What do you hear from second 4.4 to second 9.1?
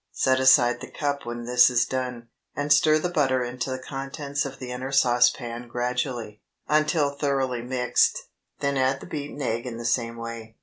of the inner saucepan gradually, until thoroughly mixed, then add the